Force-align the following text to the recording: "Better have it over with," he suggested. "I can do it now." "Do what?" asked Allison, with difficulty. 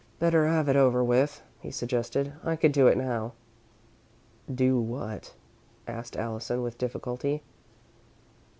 "Better 0.17 0.47
have 0.47 0.67
it 0.67 0.75
over 0.75 1.03
with," 1.03 1.43
he 1.59 1.69
suggested. 1.69 2.33
"I 2.43 2.55
can 2.55 2.71
do 2.71 2.87
it 2.87 2.97
now." 2.97 3.33
"Do 4.51 4.79
what?" 4.79 5.35
asked 5.87 6.17
Allison, 6.17 6.63
with 6.63 6.79
difficulty. 6.79 7.43